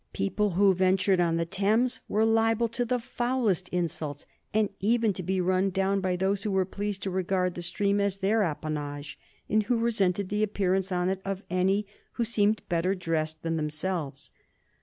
People 0.13 0.53
who 0.53 0.73
ventured 0.73 1.19
on 1.19 1.37
the 1.37 1.45
Thames 1.45 2.01
were 2.07 2.25
liable 2.25 2.67
to 2.69 2.83
the 2.83 2.97
foulest 2.97 3.69
insults, 3.69 4.25
and 4.51 4.69
even 4.79 5.13
to 5.13 5.21
be 5.21 5.39
run 5.39 5.69
down 5.69 6.01
by 6.01 6.15
those 6.15 6.41
who 6.41 6.49
were 6.49 6.65
pleased 6.65 7.03
to 7.03 7.11
regard 7.11 7.53
the 7.53 7.61
stream 7.61 8.01
as 8.01 8.17
their 8.17 8.41
appanage, 8.41 9.19
and 9.47 9.61
who 9.61 9.77
resented 9.77 10.29
the 10.29 10.41
appearance 10.41 10.91
on 10.91 11.07
it 11.07 11.21
of 11.23 11.43
any 11.51 11.85
who 12.13 12.25
seemed 12.25 12.67
better 12.67 12.95
dressed 12.95 13.43
than 13.43 13.57
themselves. 13.57 14.31